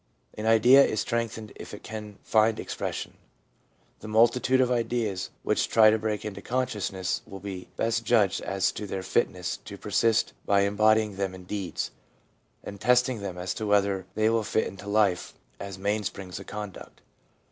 [0.33, 3.17] An idea is strengthened if it can find expression.
[3.99, 8.71] The multitude of ideas which try to break into consciousness will be best judged as
[8.71, 11.91] to their fitness to persist by embodying them in deeds,
[12.63, 17.01] and testing them as to whether they will fit into life as mainsprings of conduct.